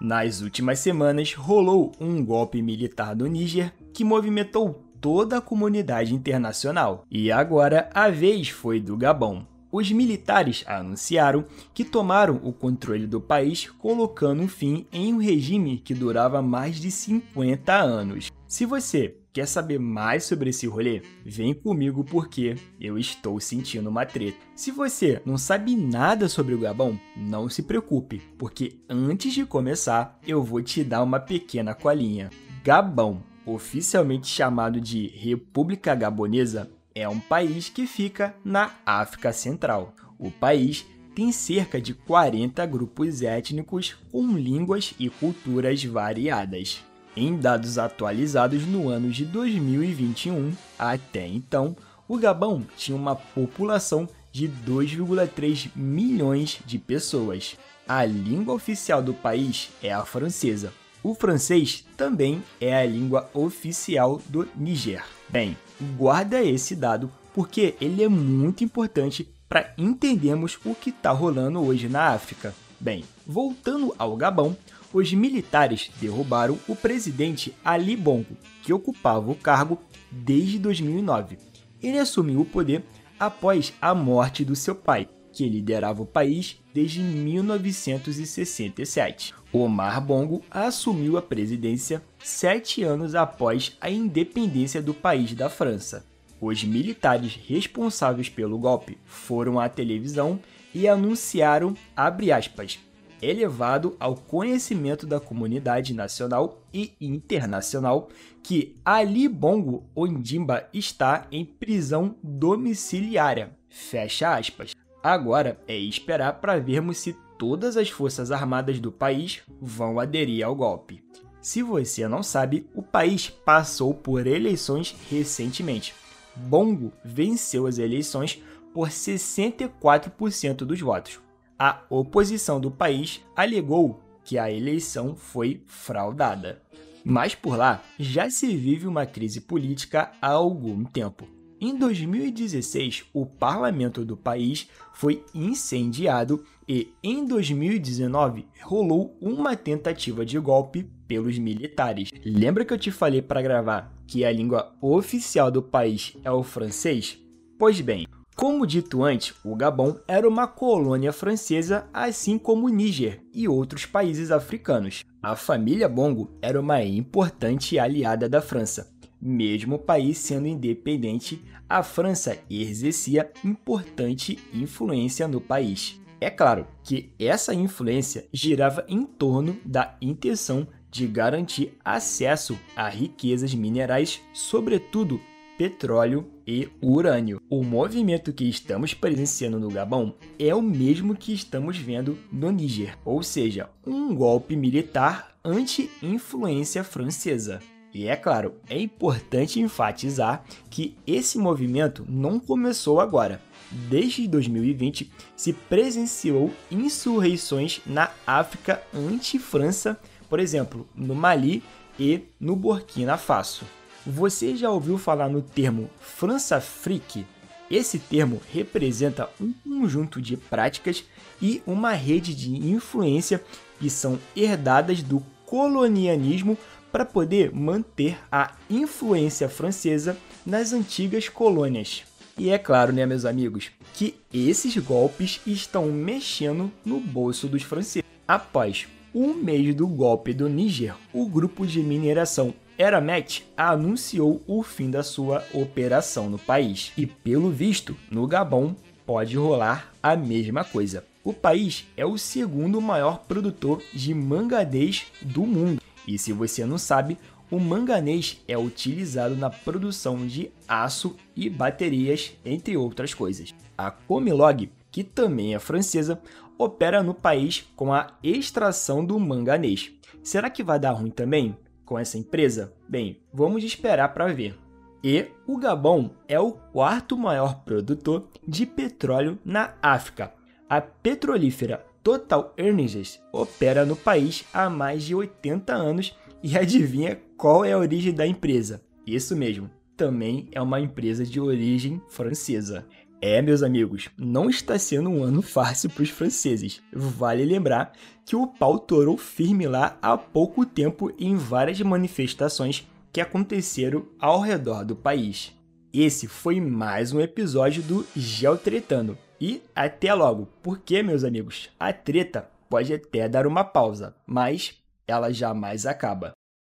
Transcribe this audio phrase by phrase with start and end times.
[0.00, 7.04] Nas últimas semanas, rolou um golpe militar no Níger que movimentou toda a comunidade internacional.
[7.10, 9.46] E agora a vez foi do Gabão.
[9.70, 11.44] Os militares anunciaram
[11.74, 16.80] que tomaram o controle do país, colocando um fim em um regime que durava mais
[16.80, 18.30] de 50 anos.
[18.50, 24.04] Se você quer saber mais sobre esse rolê, vem comigo porque eu estou sentindo uma
[24.04, 24.38] treta.
[24.56, 30.18] Se você não sabe nada sobre o Gabão, não se preocupe, porque antes de começar,
[30.26, 32.28] eu vou te dar uma pequena colinha.
[32.64, 39.94] Gabão, oficialmente chamado de República Gabonesa, é um país que fica na África Central.
[40.18, 46.89] O país tem cerca de 40 grupos étnicos com línguas e culturas variadas.
[47.16, 54.48] Em dados atualizados no ano de 2021, até então, o Gabão tinha uma população de
[54.48, 57.56] 2,3 milhões de pessoas.
[57.86, 60.72] A língua oficial do país é a francesa.
[61.02, 65.02] O francês também é a língua oficial do Niger.
[65.28, 65.56] Bem,
[65.96, 71.88] guarda esse dado porque ele é muito importante para entendermos o que está rolando hoje
[71.88, 72.54] na África.
[72.78, 74.56] Bem, voltando ao Gabão,
[74.92, 79.78] os militares derrubaram o presidente Ali Bongo, que ocupava o cargo
[80.10, 81.38] desde 2009.
[81.82, 82.84] Ele assumiu o poder
[83.18, 89.32] após a morte do seu pai, que liderava o país desde 1967.
[89.52, 96.04] Omar Bongo assumiu a presidência sete anos após a independência do país da França.
[96.40, 100.40] Os militares responsáveis pelo golpe foram à televisão
[100.74, 102.80] e anunciaram, aspas,
[103.22, 108.08] elevado ao conhecimento da comunidade nacional e internacional
[108.42, 113.50] que Ali Bongo Ondimba está em prisão domiciliária.
[113.68, 114.74] Fecha aspas.
[115.02, 120.54] Agora é esperar para vermos se todas as forças armadas do país vão aderir ao
[120.54, 121.02] golpe.
[121.40, 125.94] Se você não sabe, o país passou por eleições recentemente.
[126.36, 128.42] Bongo venceu as eleições
[128.74, 131.18] por 64% dos votos.
[131.62, 136.62] A oposição do país alegou que a eleição foi fraudada.
[137.04, 141.28] Mas por lá já se vive uma crise política há algum tempo.
[141.60, 150.38] Em 2016, o parlamento do país foi incendiado e, em 2019, rolou uma tentativa de
[150.38, 152.08] golpe pelos militares.
[152.24, 156.42] Lembra que eu te falei para gravar que a língua oficial do país é o
[156.42, 157.18] francês?
[157.58, 158.06] Pois bem,
[158.40, 163.84] como dito antes, o Gabão era uma colônia francesa, assim como o Níger e outros
[163.84, 165.04] países africanos.
[165.22, 168.90] A família Bongo era uma importante aliada da França
[169.20, 176.00] mesmo o país sendo independente, a França exercia importante influência no país.
[176.20, 183.54] É claro que essa influência girava em torno da intenção de garantir acesso a riquezas
[183.54, 185.20] minerais, sobretudo
[185.60, 187.38] petróleo e urânio.
[187.50, 192.96] O movimento que estamos presenciando no Gabão é o mesmo que estamos vendo no Níger,
[193.04, 197.60] ou seja, um golpe militar anti-influência francesa.
[197.92, 203.38] E é claro, é importante enfatizar que esse movimento não começou agora.
[203.70, 211.62] Desde 2020 se presenciou insurreições na África anti-França, por exemplo, no Mali
[211.98, 213.66] e no Burkina Faso.
[214.06, 217.26] Você já ouviu falar no termo França Freak?
[217.70, 221.04] Esse termo representa um conjunto de práticas
[221.40, 223.42] e uma rede de influência
[223.78, 226.56] que são herdadas do colonialismo
[226.90, 232.02] para poder manter a influência francesa nas antigas colônias.
[232.38, 238.08] E é claro, né, meus amigos, que esses golpes estão mexendo no bolso dos franceses.
[238.26, 244.90] Após um mês do golpe do Níger, o grupo de mineração Eramet anunciou o fim
[244.90, 246.92] da sua operação no país.
[246.96, 248.74] E pelo visto, no Gabão
[249.04, 251.04] pode rolar a mesma coisa.
[251.22, 256.78] O país é o segundo maior produtor de manganês do mundo e se você não
[256.78, 257.18] sabe,
[257.50, 263.54] o manganês é utilizado na produção de aço e baterias, entre outras coisas.
[263.76, 266.20] A Comilog, que também é francesa,
[266.56, 269.92] opera no país com a extração do manganês.
[270.22, 271.56] Será que vai dar ruim também
[271.90, 272.72] com essa empresa?
[272.88, 274.56] Bem, vamos esperar para ver.
[275.02, 280.32] E o Gabão é o quarto maior produtor de petróleo na África.
[280.68, 287.64] A petrolífera Total Energies opera no país há mais de 80 anos e adivinha qual
[287.64, 288.80] é a origem da empresa?
[289.04, 292.86] Isso mesmo, também é uma empresa de origem francesa.
[293.22, 296.80] É, meus amigos, não está sendo um ano fácil para os franceses.
[296.90, 297.92] Vale lembrar
[298.24, 304.40] que o pau torou firme lá há pouco tempo em várias manifestações que aconteceram ao
[304.40, 305.52] redor do país.
[305.92, 309.18] Esse foi mais um episódio do Geotretando.
[309.38, 314.74] E até logo, porque, meus amigos, a treta pode até dar uma pausa, mas
[315.06, 316.32] ela jamais acaba.